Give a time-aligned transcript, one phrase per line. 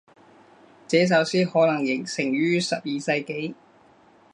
[0.87, 3.53] 这首诗可能形成于十二世纪。